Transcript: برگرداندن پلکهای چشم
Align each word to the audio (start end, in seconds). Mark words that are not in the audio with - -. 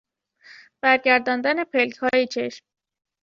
برگرداندن 0.83 1.63
پلکهای 1.63 2.27
چشم 2.27 2.61